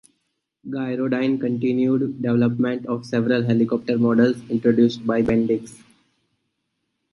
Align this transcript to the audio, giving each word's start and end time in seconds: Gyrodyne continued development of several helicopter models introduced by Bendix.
Gyrodyne 0.67 1.39
continued 1.39 2.23
development 2.23 2.87
of 2.87 3.05
several 3.05 3.43
helicopter 3.43 3.99
models 3.99 4.35
introduced 4.49 5.05
by 5.05 5.21
Bendix. 5.21 5.79